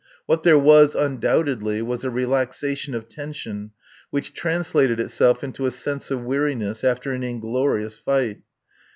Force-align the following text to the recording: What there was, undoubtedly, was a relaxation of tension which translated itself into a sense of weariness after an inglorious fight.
What 0.25 0.41
there 0.41 0.57
was, 0.57 0.95
undoubtedly, 0.95 1.79
was 1.83 2.03
a 2.03 2.09
relaxation 2.09 2.95
of 2.95 3.07
tension 3.07 3.69
which 4.09 4.33
translated 4.33 4.99
itself 4.99 5.43
into 5.43 5.67
a 5.67 5.69
sense 5.69 6.09
of 6.09 6.23
weariness 6.23 6.83
after 6.83 7.11
an 7.11 7.21
inglorious 7.21 7.99
fight. 7.99 8.41